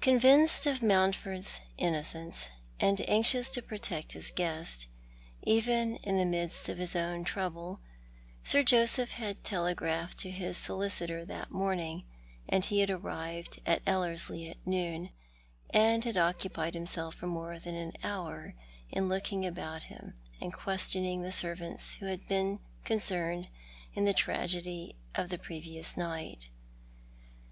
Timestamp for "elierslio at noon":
13.84-15.10